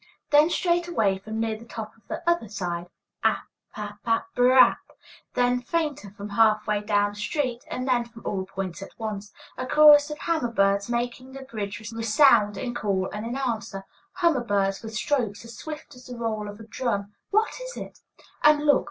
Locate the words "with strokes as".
14.81-15.55